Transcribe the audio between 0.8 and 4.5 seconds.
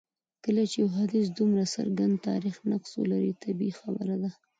یو حدیث دومره څرګند تاریخي نقص ولري طبیعي خبره ده.